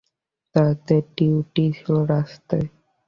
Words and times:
তাদের 0.55 1.03
ডিউটি 1.17 1.65
ছিল 1.77 1.89
রাস্তায়। 2.13 2.67